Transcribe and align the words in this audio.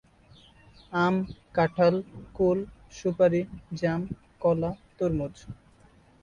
আম, 0.93 1.15
কাঁঠাল, 1.53 1.95
কুল, 2.33 2.59
সুপারি, 2.97 3.41
জাম, 3.73 4.01
কলা, 4.41 4.71
তরমুজ। 4.97 5.35